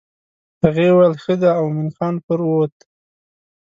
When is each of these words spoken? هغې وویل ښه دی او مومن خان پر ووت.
هغې 0.61 0.87
وویل 0.91 1.13
ښه 1.23 1.33
دی 1.41 1.49
او 1.57 1.65
مومن 1.73 1.89
خان 1.95 2.15
پر 2.25 2.39
ووت. 2.47 2.75